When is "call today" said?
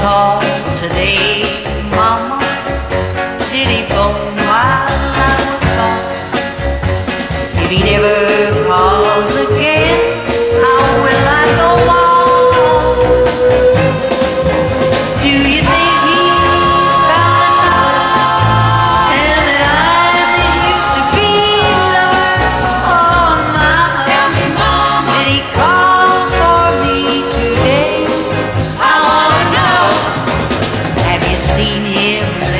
0.00-1.42